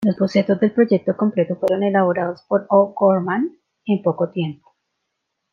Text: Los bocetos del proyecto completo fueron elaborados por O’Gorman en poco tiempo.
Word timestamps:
Los 0.03 0.17
bocetos 0.17 0.59
del 0.59 0.71
proyecto 0.73 1.15
completo 1.15 1.55
fueron 1.57 1.83
elaborados 1.83 2.41
por 2.47 2.65
O’Gorman 2.69 3.55
en 3.85 4.01
poco 4.01 4.31
tiempo. 4.31 4.73